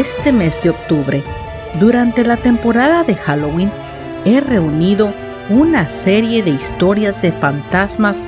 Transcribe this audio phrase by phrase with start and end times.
[0.00, 1.24] Este mes de octubre,
[1.80, 3.70] durante la temporada de Halloween,
[4.26, 5.10] he reunido
[5.48, 8.22] una serie de historias de fantasmas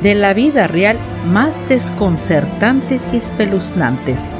[0.00, 4.32] de la vida real más desconcertantes y espeluznantes,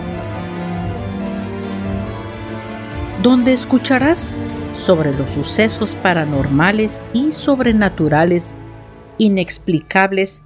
[3.25, 4.37] donde escucharás
[4.73, 8.55] sobre los sucesos paranormales y sobrenaturales
[9.19, 10.45] inexplicables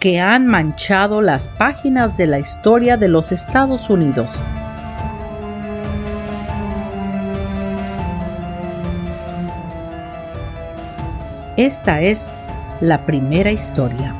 [0.00, 4.46] que han manchado las páginas de la historia de los Estados Unidos.
[11.58, 12.38] Esta es
[12.80, 14.14] la primera historia.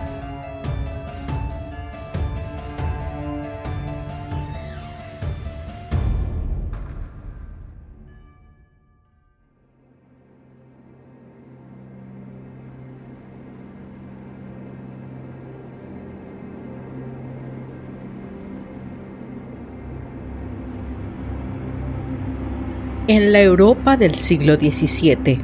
[23.11, 25.41] En la Europa del siglo XVII.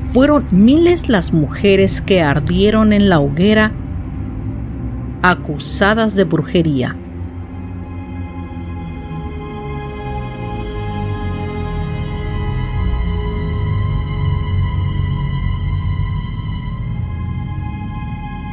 [0.00, 3.70] Fueron miles las mujeres que ardieron en la hoguera
[5.20, 6.96] acusadas de brujería.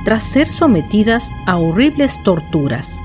[0.03, 3.01] tras ser sometidas a horribles torturas.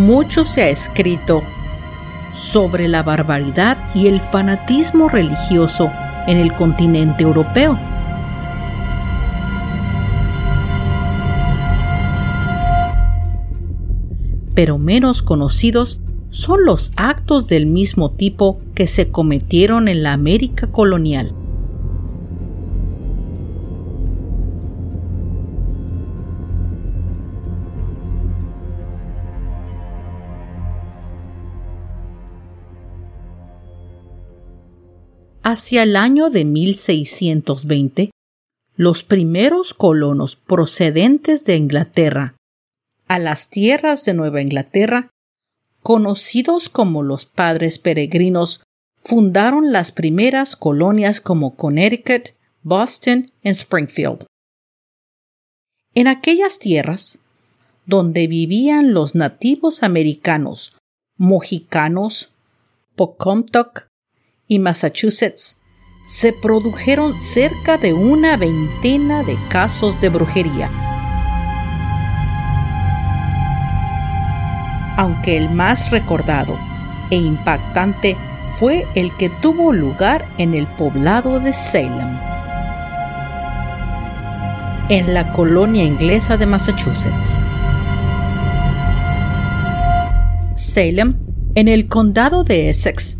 [0.00, 1.42] Mucho se ha escrito
[2.32, 5.90] sobre la barbaridad y el fanatismo religioso
[6.26, 7.78] en el continente europeo.
[14.54, 20.70] Pero menos conocidos son los actos del mismo tipo que se cometieron en la América
[20.70, 21.34] colonial.
[35.42, 38.10] Hacia el año de 1620,
[38.76, 42.34] los primeros colonos procedentes de Inglaterra
[43.08, 45.10] a las tierras de Nueva Inglaterra,
[45.82, 48.62] conocidos como los padres peregrinos,
[48.98, 54.26] fundaron las primeras colonias como Connecticut, Boston y Springfield.
[55.94, 57.18] En aquellas tierras,
[57.86, 60.76] donde vivían los nativos americanos,
[61.16, 62.32] mojicanos,
[62.94, 63.89] Pocomtoc,
[64.50, 65.60] y Massachusetts,
[66.04, 70.68] se produjeron cerca de una veintena de casos de brujería.
[74.96, 76.58] Aunque el más recordado
[77.10, 78.16] e impactante
[78.58, 82.18] fue el que tuvo lugar en el poblado de Salem,
[84.88, 87.38] en la colonia inglesa de Massachusetts.
[90.56, 91.16] Salem,
[91.54, 93.19] en el condado de Essex,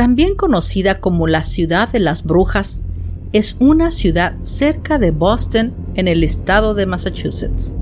[0.00, 2.84] también conocida como la ciudad de las brujas,
[3.34, 7.76] es una ciudad cerca de Boston en el estado de Massachusetts,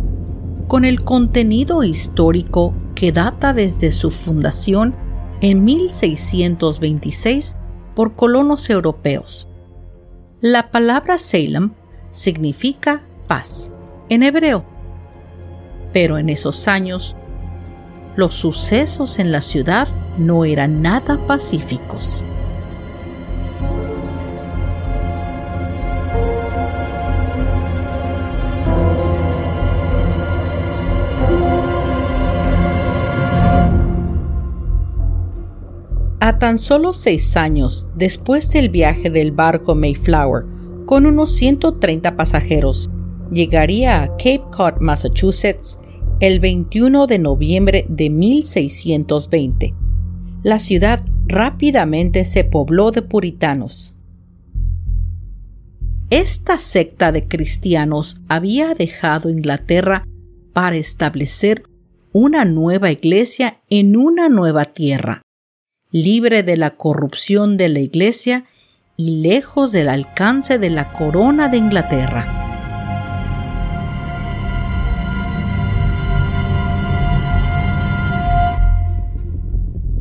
[0.66, 4.96] con el contenido histórico que data desde su fundación
[5.42, 7.56] en 1626
[7.94, 9.46] por colonos europeos.
[10.40, 11.70] La palabra Salem
[12.10, 13.72] significa paz
[14.08, 14.64] en hebreo,
[15.92, 17.14] pero en esos años
[18.18, 19.86] los sucesos en la ciudad
[20.18, 22.24] no eran nada pacíficos.
[36.18, 40.44] A tan solo seis años después del viaje del barco Mayflower,
[40.86, 42.90] con unos 130 pasajeros,
[43.30, 45.78] llegaría a Cape Cod, Massachusetts,
[46.20, 49.74] el 21 de noviembre de 1620.
[50.42, 53.94] La ciudad rápidamente se pobló de puritanos.
[56.10, 60.04] Esta secta de cristianos había dejado Inglaterra
[60.52, 61.64] para establecer
[62.12, 65.22] una nueva iglesia en una nueva tierra,
[65.92, 68.46] libre de la corrupción de la iglesia
[68.96, 72.47] y lejos del alcance de la corona de Inglaterra.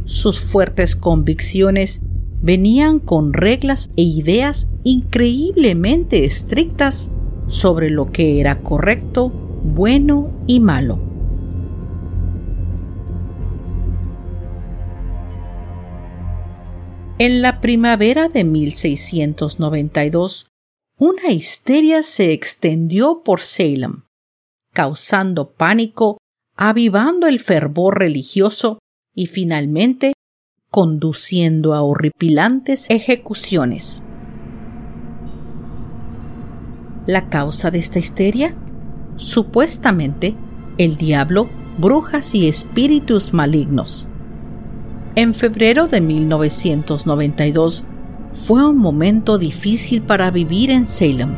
[0.08, 2.00] Sus fuertes convicciones
[2.42, 7.12] venían con reglas e ideas increíblemente estrictas
[7.48, 11.02] sobre lo que era correcto, bueno y malo.
[17.20, 20.48] En la primavera de 1692,
[20.98, 24.04] una histeria se extendió por Salem,
[24.72, 26.18] causando pánico,
[26.56, 28.80] avivando el fervor religioso
[29.18, 30.14] y finalmente
[30.70, 34.04] conduciendo a horripilantes ejecuciones.
[37.08, 38.56] ¿La causa de esta histeria?
[39.16, 40.36] Supuestamente,
[40.78, 41.50] el diablo,
[41.80, 44.08] brujas y espíritus malignos.
[45.16, 47.84] En febrero de 1992
[48.30, 51.38] fue un momento difícil para vivir en Salem.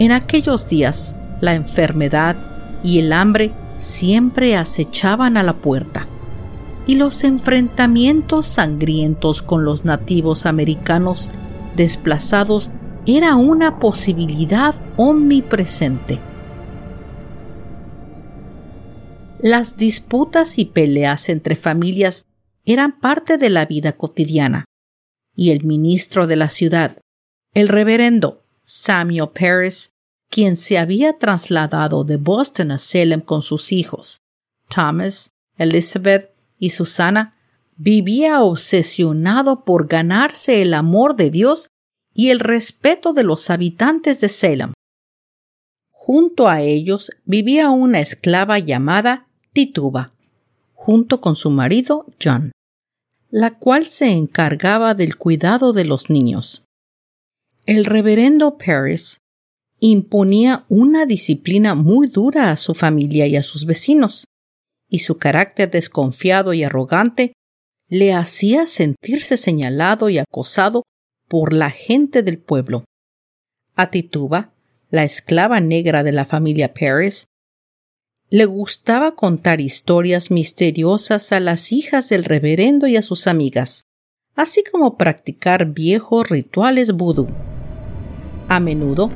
[0.00, 2.34] En aquellos días, la enfermedad
[2.82, 6.08] y el hambre siempre acechaban a la puerta,
[6.86, 11.30] y los enfrentamientos sangrientos con los nativos americanos
[11.76, 12.70] desplazados
[13.06, 16.20] era una posibilidad omnipresente.
[19.40, 22.26] Las disputas y peleas entre familias
[22.64, 24.64] eran parte de la vida cotidiana,
[25.36, 26.98] y el ministro de la ciudad,
[27.52, 29.90] el reverendo Samuel Paris,
[30.30, 34.22] quien se había trasladado de Boston a Salem con sus hijos,
[34.68, 36.33] Thomas, Elizabeth
[36.64, 37.36] y Susana,
[37.76, 41.68] vivía obsesionado por ganarse el amor de Dios
[42.14, 44.72] y el respeto de los habitantes de Salem.
[45.90, 50.14] Junto a ellos vivía una esclava llamada Tituba,
[50.72, 52.52] junto con su marido John,
[53.30, 56.64] la cual se encargaba del cuidado de los niños.
[57.66, 59.18] El reverendo Paris
[59.80, 64.24] imponía una disciplina muy dura a su familia y a sus vecinos,
[64.88, 67.32] y su carácter desconfiado y arrogante
[67.88, 70.82] le hacía sentirse señalado y acosado
[71.28, 72.84] por la gente del pueblo.
[73.74, 74.52] A Tituba,
[74.90, 77.26] la esclava negra de la familia Paris,
[78.30, 83.84] le gustaba contar historias misteriosas a las hijas del reverendo y a sus amigas,
[84.34, 87.28] así como practicar viejos rituales vudú.
[88.48, 89.10] A menudo,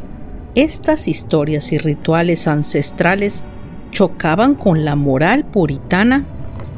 [0.55, 3.45] estas historias y rituales ancestrales
[3.91, 6.25] chocaban con la moral puritana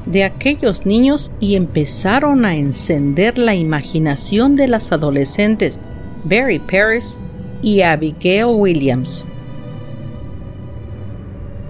[0.07, 5.81] de aquellos niños y empezaron a encender la imaginación de las adolescentes
[6.25, 7.21] Barry Paris
[7.63, 9.27] y Abigail Williams.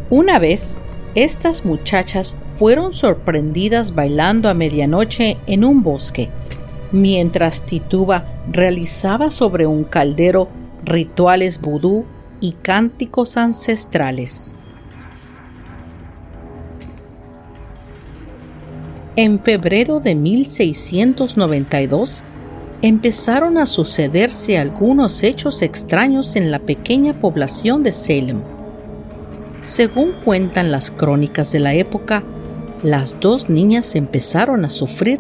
[0.09, 0.83] Una vez,
[1.15, 6.31] estas muchachas fueron sorprendidas bailando a medianoche en un bosque,
[6.93, 10.49] mientras Tituba realizaba sobre un caldero
[10.85, 12.05] rituales vudú
[12.41, 14.57] y cánticos ancestrales.
[19.17, 22.23] En febrero de 1692
[22.81, 28.41] empezaron a sucederse algunos hechos extraños en la pequeña población de Salem.
[29.59, 32.23] Según cuentan las crónicas de la época,
[32.85, 35.19] las dos niñas empezaron a sufrir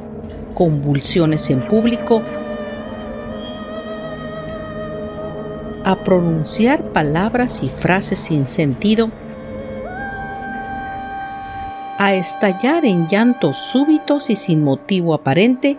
[0.55, 2.23] convulsiones en público,
[5.85, 9.11] a pronunciar palabras y frases sin sentido,
[12.03, 15.77] a estallar en llantos súbitos y sin motivo aparente,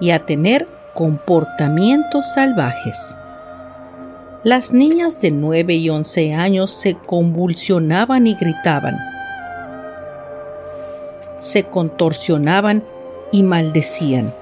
[0.00, 3.18] y a tener comportamientos salvajes.
[4.44, 8.96] Las niñas de 9 y 11 años se convulsionaban y gritaban.
[11.38, 12.84] Se contorsionaban
[13.32, 14.32] y maldecían.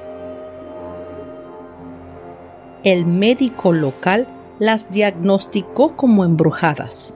[2.85, 4.28] El médico local
[4.59, 7.14] las diagnosticó como embrujadas,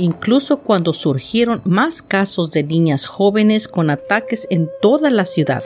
[0.00, 5.62] incluso cuando surgieron más casos de niñas jóvenes con ataques en toda la ciudad.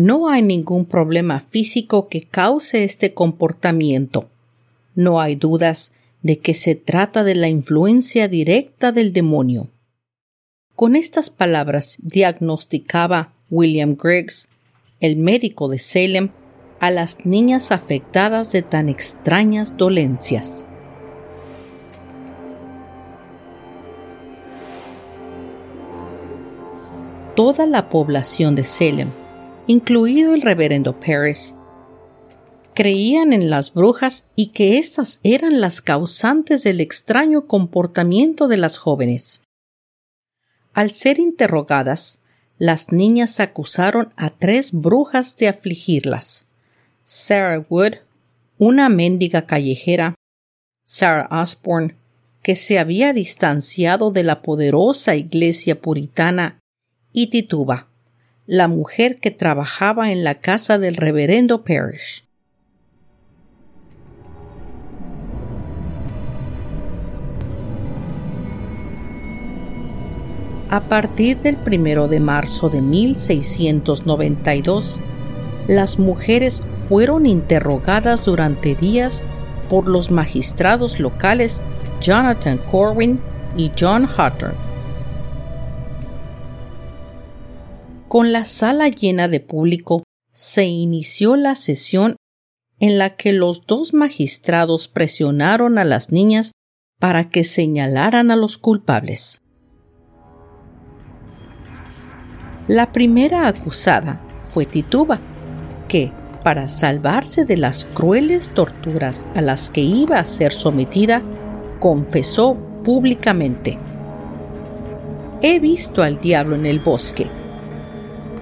[0.00, 4.30] no hay ningún problema físico que cause este comportamiento.
[4.94, 9.68] No hay dudas de que se trata de la influencia directa del demonio.
[10.74, 14.48] Con estas palabras diagnosticaba William Griggs,
[15.00, 16.30] el médico de Salem,
[16.80, 20.66] a las niñas afectadas de tan extrañas dolencias.
[27.36, 29.10] Toda la población de Salem,
[29.66, 31.56] incluido el reverendo Paris,
[32.74, 38.78] creían en las brujas y que éstas eran las causantes del extraño comportamiento de las
[38.78, 39.42] jóvenes.
[40.72, 42.20] Al ser interrogadas,
[42.58, 46.49] las niñas acusaron a tres brujas de afligirlas.
[47.02, 47.94] Sarah Wood,
[48.58, 50.14] una mendiga callejera,
[50.84, 51.96] Sarah Osborne,
[52.42, 56.58] que se había distanciado de la poderosa iglesia puritana,
[57.12, 57.88] y Tituba,
[58.46, 62.24] la mujer que trabajaba en la casa del reverendo Parrish.
[70.68, 75.02] A partir del primero de marzo de 1692,
[75.68, 79.24] las mujeres fueron interrogadas durante días
[79.68, 81.62] por los magistrados locales
[82.00, 83.20] Jonathan Corwin
[83.56, 84.54] y John Hutter.
[88.08, 90.02] Con la sala llena de público,
[90.32, 92.16] se inició la sesión
[92.80, 96.52] en la que los dos magistrados presionaron a las niñas
[96.98, 99.42] para que señalaran a los culpables.
[102.66, 105.20] La primera acusada fue Tituba,
[105.90, 106.12] que,
[106.44, 111.20] para salvarse de las crueles torturas a las que iba a ser sometida,
[111.80, 113.76] confesó públicamente.
[115.42, 117.26] He visto al diablo en el bosque,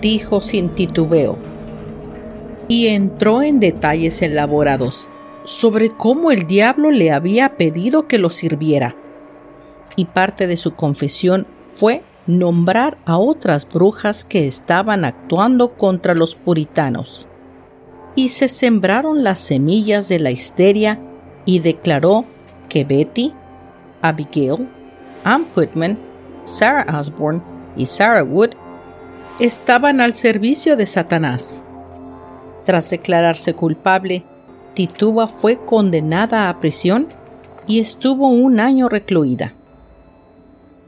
[0.03, 1.39] dijo sin titubeo,
[2.69, 5.09] y entró en detalles elaborados
[5.45, 8.95] sobre cómo el diablo le había pedido que lo sirviera.
[9.97, 16.35] Y parte de su confesión fue nombrar a otras brujas que estaban actuando contra los
[16.35, 17.28] puritanos.
[18.19, 20.99] Y se sembraron las semillas de la histeria
[21.45, 22.25] y declaró
[22.69, 23.33] que Betty,
[24.03, 24.69] Abigail,
[25.23, 25.97] Ann Putman,
[26.43, 27.41] Sarah Osborne
[27.77, 28.55] y Sarah Wood
[29.39, 31.65] estaban al servicio de Satanás.
[32.65, 34.25] Tras declararse culpable,
[34.75, 37.07] Tituba fue condenada a prisión
[37.69, 39.55] y estuvo un año recluida.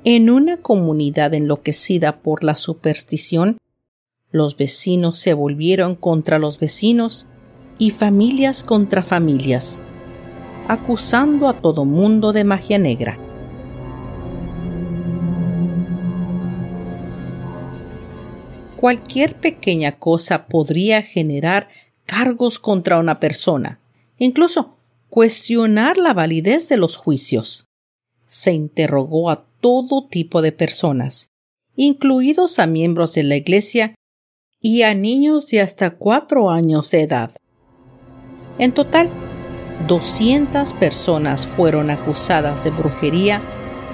[0.03, 3.57] En una comunidad enloquecida por la superstición,
[4.33, 7.29] los vecinos se volvieron contra los vecinos
[7.79, 9.81] y familias contra familias,
[10.69, 13.19] acusando a todo mundo de magia negra.
[18.77, 21.69] Cualquier pequeña cosa podría generar
[22.07, 23.81] cargos contra una persona,
[24.17, 24.77] incluso
[25.09, 27.67] cuestionar la validez de los juicios.
[28.27, 31.31] Se interrogó a todo tipo de personas,
[31.77, 33.95] incluidos a miembros de la Iglesia
[34.61, 37.33] y a niños de hasta cuatro años de edad.
[38.59, 39.11] En total,
[39.87, 43.40] 200 personas fueron acusadas de brujería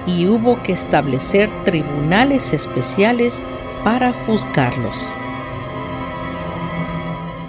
[0.06, 3.40] y hubo que establecer tribunales especiales
[3.84, 5.12] para juzgarlos.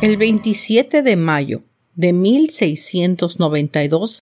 [0.01, 1.63] El 27 de mayo
[1.95, 4.21] de 1692,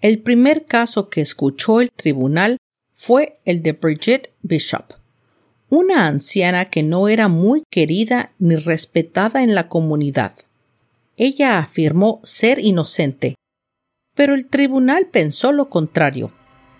[0.00, 2.58] el primer caso que escuchó el tribunal
[2.92, 4.92] fue el de Bridget Bishop,
[5.68, 10.34] una anciana que no era muy querida ni respetada en la comunidad.
[11.16, 13.34] Ella afirmó ser inocente,
[14.14, 16.30] pero el tribunal pensó lo contrario,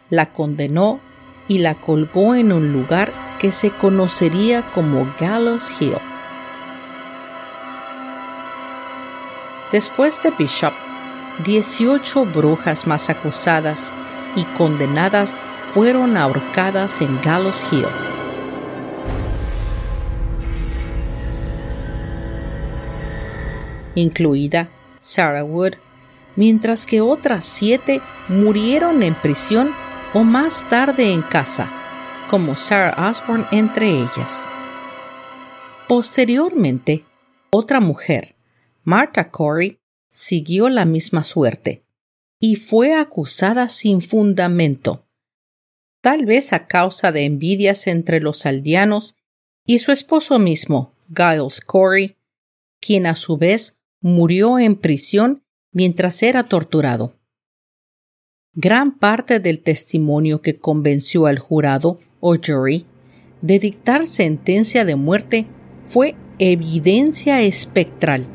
[0.09, 1.01] la condenó
[1.49, 5.99] y la colgó en un lugar que se conocería como Gallows Hill.
[9.73, 10.73] Después de Bishop,
[11.45, 13.93] 18 brujas más acusadas
[14.37, 18.26] y condenadas fueron ahorcadas en Gallows Hill.
[23.97, 25.75] Incluida Sarah Wood,
[26.37, 29.73] mientras que otras siete murieron en prisión
[30.15, 31.69] o más tarde en casa,
[32.31, 34.49] como Sarah Osborne entre ellas.
[35.89, 37.05] Posteriormente,
[37.51, 38.37] otra mujer,
[38.85, 41.83] Martha Corey, siguió la misma suerte
[42.39, 45.07] y fue acusada sin fundamento
[46.07, 49.17] tal vez a causa de envidias entre los aldeanos
[49.65, 52.17] y su esposo mismo, Giles Corey,
[52.81, 57.17] quien a su vez murió en prisión mientras era torturado.
[58.55, 62.87] Gran parte del testimonio que convenció al jurado o jury
[63.43, 65.47] de dictar sentencia de muerte
[65.83, 68.27] fue evidencia espectral.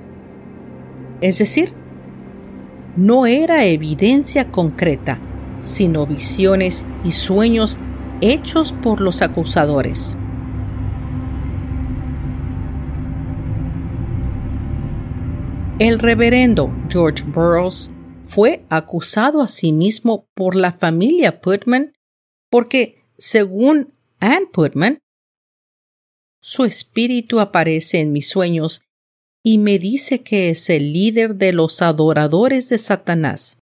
[1.21, 1.73] Es decir,
[2.95, 5.19] no era evidencia concreta,
[5.59, 7.79] sino visiones y sueños
[8.21, 10.17] hechos por los acusadores.
[15.83, 17.89] El reverendo George Burroughs
[18.21, 21.93] fue acusado a sí mismo por la familia Putman
[22.51, 24.99] porque, según Anne Putman,
[26.39, 28.83] su espíritu aparece en mis sueños
[29.43, 33.57] y me dice que es el líder de los adoradores de Satanás,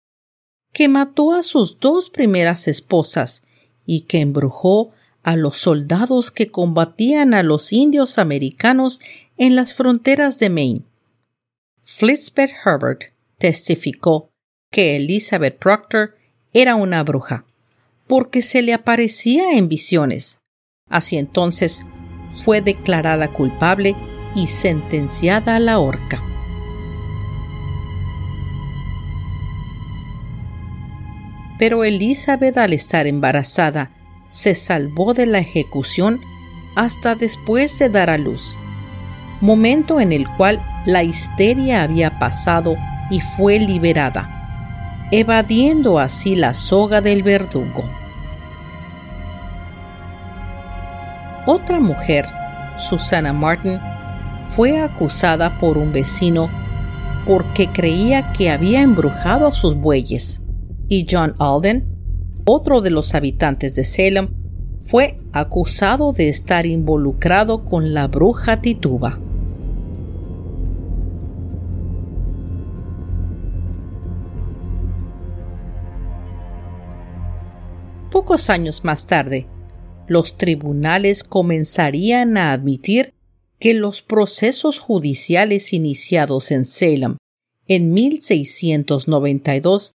[0.73, 3.43] que mató a sus dos primeras esposas
[3.85, 4.93] y que embrujó
[5.23, 9.03] a los soldados que combatían a los indios americanos
[9.37, 10.96] en las fronteras de Maine.
[11.89, 14.33] Flitzbeth Herbert testificó
[14.73, 16.17] que Elizabeth Proctor
[16.53, 17.47] era una bruja,
[18.09, 20.41] porque se le aparecía en visiones.
[20.91, 21.83] Así entonces
[22.45, 23.95] fue declarada culpable
[24.35, 26.21] y sentenciada a la horca.
[31.57, 33.93] Pero Elizabeth al estar embarazada
[34.27, 36.21] se salvó de la ejecución
[36.75, 38.59] hasta después de dar a luz
[39.41, 42.77] momento en el cual la histeria había pasado
[43.11, 47.85] y fue liberada, evadiendo así la soga del verdugo.
[51.47, 52.27] Otra mujer,
[52.77, 53.79] Susana Martin,
[54.43, 56.49] fue acusada por un vecino
[57.27, 60.43] porque creía que había embrujado a sus bueyes,
[60.89, 61.89] y John Alden,
[62.45, 64.29] otro de los habitantes de Salem,
[64.79, 69.19] fue acusado de estar involucrado con la bruja Tituba.
[78.17, 79.47] Pocos años más tarde,
[80.09, 83.13] los tribunales comenzarían a admitir
[83.59, 87.19] que los procesos judiciales iniciados en Salem
[87.69, 89.93] en 1692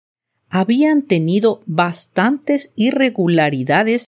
[0.49, 4.03] habían tenido bastantes irregularidades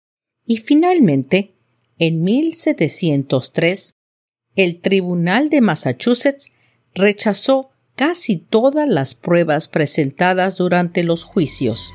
[0.46, 1.56] y finalmente,
[1.98, 3.90] en 1703,
[4.54, 6.52] el Tribunal de Massachusetts
[6.94, 11.90] rechazó casi todas las pruebas presentadas durante los juicios.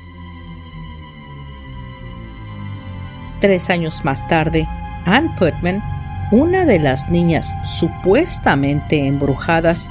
[3.42, 4.68] Tres años más tarde,
[5.04, 5.82] Anne Putman,
[6.30, 9.90] una de las niñas supuestamente embrujadas,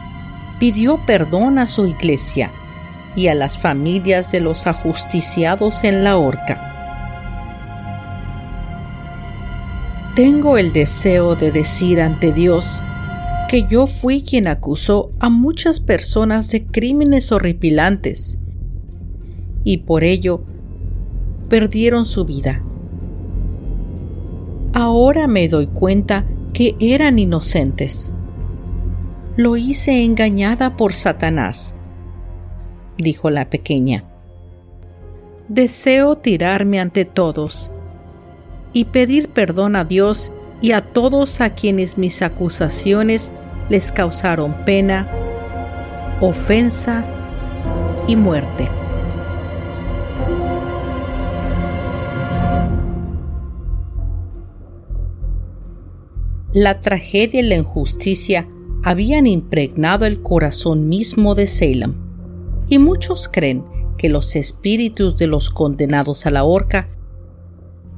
[0.57, 2.49] pidió perdón a su iglesia
[3.13, 6.69] y a las familias de los ajusticiados en la horca.
[10.15, 12.81] Tengo el deseo de decir ante Dios
[13.49, 18.39] que yo fui quien acusó a muchas personas de crímenes horripilantes
[19.65, 20.45] y por ello
[21.49, 22.63] perdieron su vida.
[24.73, 28.13] Ahora me doy cuenta que eran inocentes.
[29.35, 31.75] Lo hice engañada por Satanás,
[32.97, 34.05] dijo la pequeña.
[35.49, 37.71] Deseo tirarme ante todos
[38.71, 40.31] y pedir perdón a Dios
[40.61, 43.29] y a todos a quienes mis acusaciones
[43.69, 45.09] les causaron pena,
[46.21, 47.03] ofensa
[48.07, 48.69] y muerte.
[56.53, 58.45] La tragedia y la injusticia
[58.83, 61.95] habían impregnado el corazón mismo de Salem,
[62.67, 63.63] y muchos creen
[63.97, 66.89] que los espíritus de los condenados a la horca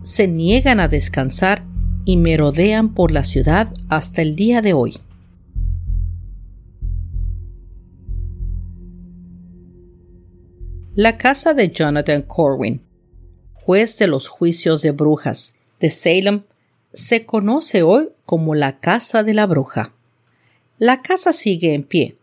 [0.04, 1.66] se niegan a descansar
[2.06, 5.00] y merodean por la ciudad hasta el día de hoy.
[10.94, 12.84] La casa de Jonathan Corwin,
[13.54, 16.44] juez de los juicios de brujas de Salem,
[16.93, 19.93] se conoce hoy como la Casa de la Bruja.
[20.77, 22.17] La casa sigue en pie.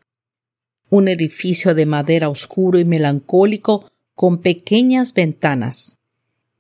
[0.89, 5.99] Un edificio de madera oscuro y melancólico con pequeñas ventanas.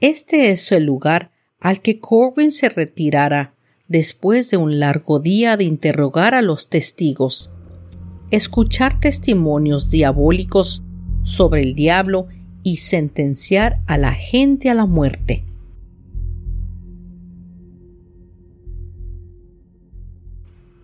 [0.00, 3.54] Este es el lugar al que Corwin se retirara
[3.86, 7.52] después de un largo día de interrogar a los testigos,
[8.30, 10.82] escuchar testimonios diabólicos
[11.22, 12.28] sobre el diablo
[12.62, 15.44] y sentenciar a la gente a la muerte.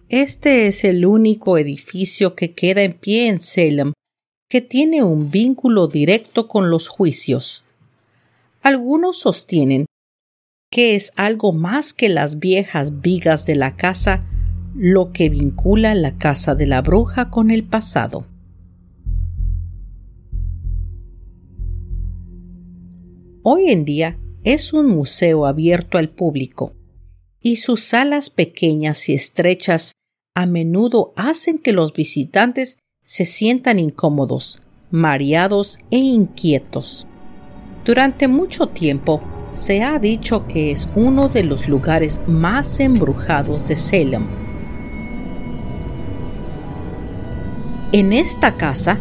[0.09, 3.93] Este es el único edificio que queda en pie en Salem
[4.49, 7.65] que tiene un vínculo directo con los juicios.
[8.63, 9.87] Algunos sostienen
[10.71, 14.25] que es algo más que las viejas vigas de la casa
[14.77, 18.27] lo que vincula la casa de la bruja con el pasado.
[23.43, 26.75] Hoy en día es un museo abierto al público
[27.41, 29.96] y sus salas pequeñas y estrechas
[30.37, 37.07] a menudo hacen que los visitantes se sientan incómodos, mareados e inquietos.
[37.87, 43.77] Durante mucho tiempo se ha dicho que es uno de los lugares más embrujados de
[43.77, 44.27] Salem.
[47.93, 49.01] En esta casa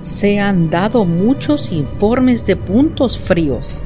[0.00, 3.84] se han dado muchos informes de puntos fríos,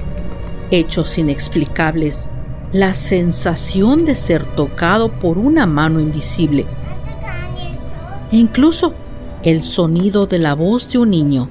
[0.71, 2.31] hechos inexplicables,
[2.73, 6.67] la sensación de ser tocado por una mano invisible
[8.31, 8.95] e incluso
[9.43, 11.51] el sonido de la voz de un niño.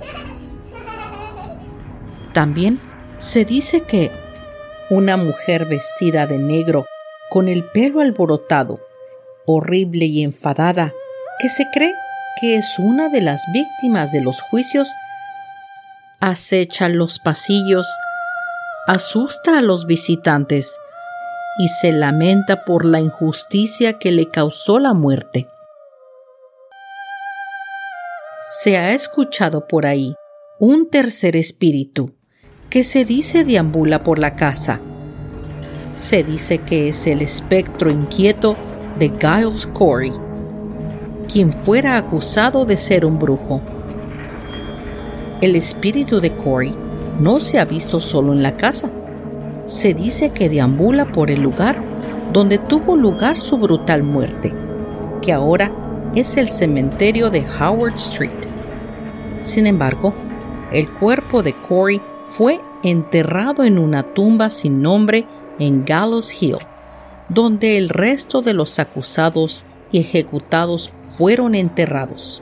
[2.31, 2.79] También
[3.17, 4.11] se dice que
[4.89, 6.85] una mujer vestida de negro,
[7.29, 8.79] con el pelo alborotado,
[9.45, 10.93] horrible y enfadada,
[11.39, 11.93] que se cree
[12.39, 14.87] que es una de las víctimas de los juicios,
[16.21, 17.87] acecha los pasillos,
[18.87, 20.79] asusta a los visitantes
[21.59, 25.47] y se lamenta por la injusticia que le causó la muerte.
[28.61, 30.15] Se ha escuchado por ahí
[30.59, 32.15] un tercer espíritu
[32.71, 34.79] que se dice deambula por la casa.
[35.93, 38.55] Se dice que es el espectro inquieto
[38.97, 40.13] de Giles Corey
[41.31, 43.61] quien fuera acusado de ser un brujo.
[45.41, 46.73] El espíritu de Corey
[47.19, 48.89] no se ha visto solo en la casa.
[49.69, 51.79] Se dice que deambula por el lugar
[52.33, 54.51] donde tuvo lugar su brutal muerte,
[55.21, 55.71] que ahora
[56.15, 58.31] es el cementerio de Howard Street.
[59.41, 60.11] Sin embargo,
[60.71, 65.27] el cuerpo de Corey fue enterrado en una tumba sin nombre
[65.59, 66.57] en Gallows Hill,
[67.29, 72.41] donde el resto de los acusados y ejecutados fueron enterrados.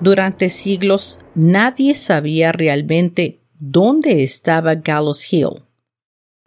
[0.00, 5.62] Durante siglos nadie sabía realmente dónde estaba Gallows Hill.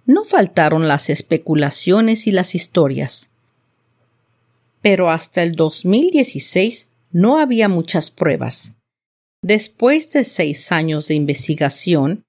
[0.05, 3.31] No faltaron las especulaciones y las historias.
[4.81, 8.75] Pero hasta el 2016 no había muchas pruebas.
[9.43, 12.23] Después de seis años de investigación,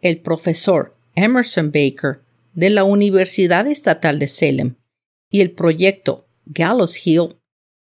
[0.00, 2.22] el profesor Emerson Baker
[2.54, 4.76] de la Universidad Estatal de Salem
[5.30, 7.36] y el proyecto Gallows Hill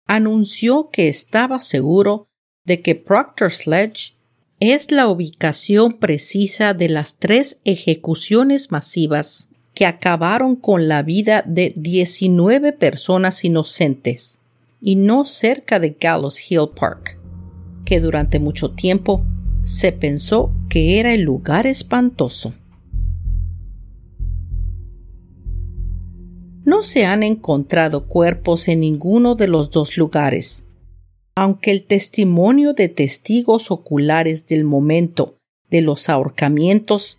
[0.06, 2.28] anunció que estaba seguro
[2.66, 4.14] de que Proctor Sledge
[4.72, 11.74] es la ubicación precisa de las tres ejecuciones masivas que acabaron con la vida de
[11.76, 14.40] 19 personas inocentes,
[14.82, 17.18] y no cerca de Gallows Hill Park,
[17.84, 19.26] que durante mucho tiempo
[19.64, 22.54] se pensó que era el lugar espantoso.
[26.66, 30.68] no se han encontrado cuerpos en ninguno de los dos lugares,
[31.36, 35.38] aunque el testimonio de testigos oculares del momento
[35.70, 37.18] de los ahorcamientos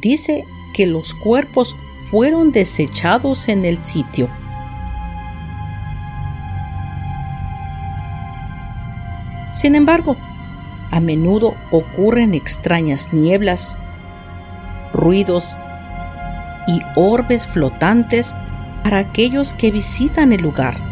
[0.00, 0.44] dice
[0.74, 1.76] que los cuerpos
[2.10, 4.28] fueron desechados en el sitio.
[9.52, 10.16] Sin embargo,
[10.90, 13.76] a menudo ocurren extrañas nieblas,
[14.92, 15.56] ruidos
[16.66, 18.34] y orbes flotantes
[18.82, 20.91] para aquellos que visitan el lugar.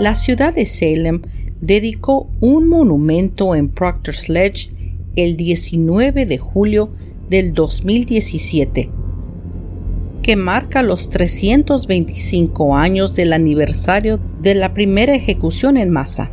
[0.00, 1.20] La ciudad de Salem
[1.60, 4.70] dedicó un monumento en Proctor's Ledge
[5.14, 6.94] el 19 de julio
[7.28, 8.90] del 2017,
[10.22, 16.30] que marca los 325 años del aniversario de la primera ejecución en masa.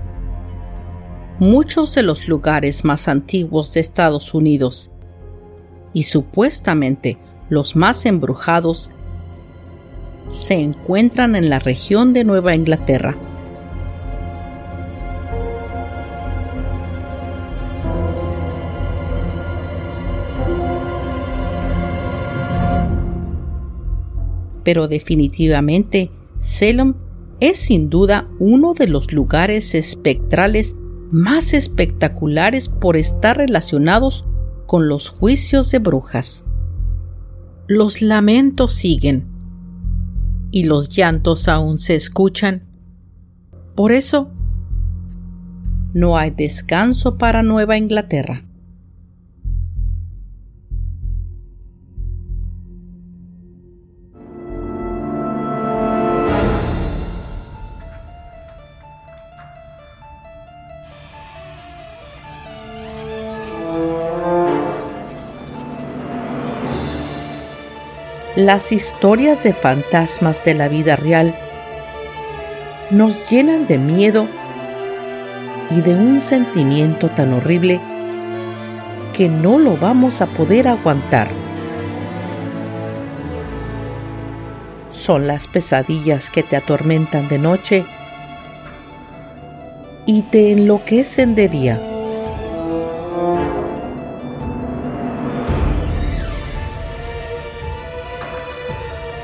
[1.39, 4.91] Muchos de los lugares más antiguos de Estados Unidos
[5.91, 7.17] y supuestamente
[7.49, 8.91] los más embrujados,
[10.30, 13.17] se encuentran en la región de Nueva Inglaterra.
[24.67, 26.95] Pero definitivamente, Salem
[27.39, 30.75] es sin duda uno de los lugares espectrales
[31.10, 34.25] más espectaculares por estar relacionados
[34.65, 36.43] con los juicios de brujas
[37.67, 39.27] los lamentos siguen
[40.51, 42.63] y los llantos aún se escuchan.
[43.75, 44.32] Por eso,
[45.93, 48.46] no hay descanso para Nueva Inglaterra.
[68.47, 71.36] Las historias de fantasmas de la vida real
[72.91, 74.25] nos llenan de miedo
[75.69, 77.81] y de un sentimiento tan horrible
[79.12, 81.27] que no lo vamos a poder aguantar.
[84.91, 87.86] Son las pesadillas que te atormentan de noche
[90.05, 91.96] y te enloquecen de día.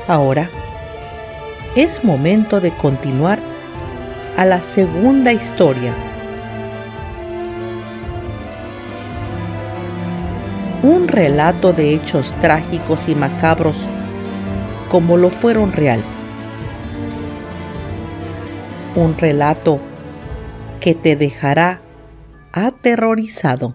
[0.06, 0.50] Ahora
[1.76, 3.38] es momento de continuar
[4.36, 5.94] a la segunda historia.
[10.82, 13.76] Un relato de hechos trágicos y macabros
[14.90, 16.02] como lo fueron real.
[18.94, 19.80] Un relato
[20.80, 21.80] que te dejará
[22.52, 23.74] aterrorizado.